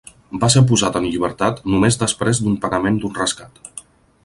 Va 0.43 0.47
ser 0.53 0.63
posat 0.71 0.97
en 0.99 1.05
llibertat 1.07 1.61
només 1.75 1.99
després 2.05 2.41
d'un 2.45 2.57
pagament 2.65 3.01
d'un 3.05 3.17
rescat. 3.23 3.65